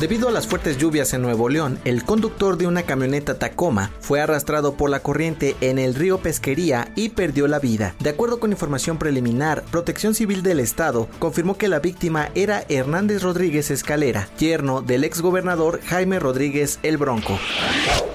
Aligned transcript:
Debido 0.00 0.28
a 0.28 0.30
las 0.30 0.46
fuertes 0.46 0.76
lluvias 0.76 1.14
en 1.14 1.22
Nuevo 1.22 1.48
León, 1.48 1.78
el 1.86 2.04
conductor 2.04 2.58
de 2.58 2.66
una 2.66 2.82
camioneta 2.82 3.38
Tacoma 3.38 3.90
fue 3.98 4.20
arrastrado 4.20 4.74
por 4.74 4.90
la 4.90 5.00
corriente 5.00 5.56
en 5.62 5.78
el 5.78 5.94
río 5.94 6.18
Pesquería 6.18 6.92
y 6.94 7.08
perdió 7.08 7.48
la 7.48 7.60
vida. 7.60 7.94
De 8.00 8.10
acuerdo 8.10 8.38
con 8.38 8.52
información 8.52 8.98
preliminar, 8.98 9.62
Protección 9.70 10.14
Civil 10.14 10.42
del 10.42 10.60
Estado 10.60 11.08
confirmó 11.18 11.56
que 11.56 11.68
la 11.68 11.78
víctima 11.78 12.28
era 12.34 12.66
Hernández 12.68 13.22
Rodríguez 13.22 13.70
Escalera, 13.70 14.28
yerno 14.38 14.82
del 14.82 15.02
exgobernador 15.02 15.80
Jaime 15.86 16.18
Rodríguez 16.18 16.78
El 16.82 16.98
Bronco. 16.98 17.38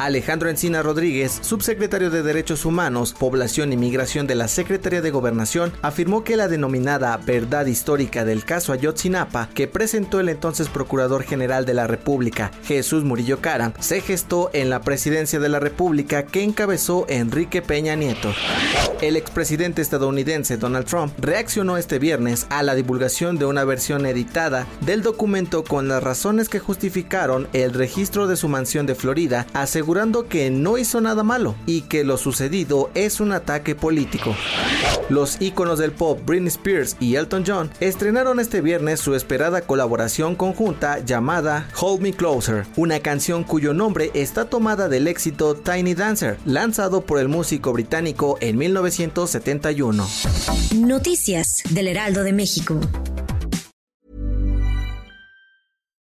Alejandro 0.00 0.48
Encina 0.48 0.82
Rodríguez, 0.82 1.38
subsecretario 1.42 2.10
de 2.10 2.22
Derechos 2.22 2.64
Humanos, 2.64 3.14
Población 3.18 3.72
y 3.72 3.76
Migración 3.76 4.26
de 4.26 4.36
la 4.36 4.48
Secretaría 4.48 5.00
de 5.00 5.10
Gobernación, 5.10 5.72
afirmó 5.82 6.22
que 6.22 6.36
la 6.36 6.48
denominada 6.48 7.16
verdad 7.16 7.66
histórica 7.66 8.24
del 8.24 8.44
caso 8.44 8.72
Ayotzinapa, 8.72 9.48
que 9.54 9.66
presentó 9.66 10.20
el 10.20 10.28
entonces 10.28 10.68
Procurador 10.68 11.24
General 11.24 11.66
de 11.68 11.74
la 11.74 11.86
República, 11.86 12.50
Jesús 12.64 13.04
Murillo 13.04 13.40
Cara, 13.40 13.74
se 13.78 14.00
gestó 14.00 14.48
en 14.54 14.70
la 14.70 14.80
presidencia 14.80 15.38
de 15.38 15.50
la 15.50 15.60
República 15.60 16.24
que 16.24 16.42
encabezó 16.42 17.04
Enrique 17.08 17.60
Peña 17.60 17.94
Nieto. 17.94 18.32
El 19.02 19.16
expresidente 19.16 19.82
estadounidense 19.82 20.56
Donald 20.56 20.86
Trump 20.86 21.12
reaccionó 21.18 21.76
este 21.76 21.98
viernes 21.98 22.46
a 22.48 22.62
la 22.62 22.74
divulgación 22.74 23.38
de 23.38 23.44
una 23.44 23.64
versión 23.64 24.06
editada 24.06 24.66
del 24.80 25.02
documento 25.02 25.62
con 25.62 25.88
las 25.88 26.02
razones 26.02 26.48
que 26.48 26.58
justificaron 26.58 27.48
el 27.52 27.74
registro 27.74 28.26
de 28.26 28.36
su 28.36 28.48
mansión 28.48 28.86
de 28.86 28.94
Florida, 28.94 29.46
asegurando 29.52 30.26
que 30.26 30.50
no 30.50 30.78
hizo 30.78 31.00
nada 31.02 31.22
malo 31.22 31.54
y 31.66 31.82
que 31.82 32.02
lo 32.02 32.16
sucedido 32.16 32.90
es 32.94 33.20
un 33.20 33.32
ataque 33.32 33.74
político. 33.74 34.34
Los 35.10 35.40
íconos 35.40 35.78
del 35.78 35.92
pop 35.92 36.20
Britney 36.24 36.48
Spears 36.48 36.96
y 36.98 37.16
Elton 37.16 37.44
John 37.46 37.70
estrenaron 37.80 38.40
este 38.40 38.62
viernes 38.62 39.00
su 39.00 39.14
esperada 39.14 39.60
colaboración 39.60 40.34
conjunta 40.34 40.98
llamada 40.98 41.57
Hold 41.80 42.00
Me 42.00 42.12
Closer, 42.12 42.66
una 42.76 43.00
canción 43.00 43.44
cuyo 43.44 43.74
nombre 43.74 44.10
está 44.14 44.44
tomada 44.44 44.88
del 44.88 45.08
éxito 45.08 45.54
Tiny 45.54 45.94
Dancer, 45.94 46.38
lanzado 46.44 47.02
por 47.02 47.18
el 47.18 47.28
músico 47.28 47.72
británico 47.72 48.38
en 48.40 48.58
1971. 48.58 50.06
Noticias 50.76 51.62
del 51.70 51.88
Heraldo 51.88 52.22
de 52.22 52.32
México. 52.32 52.80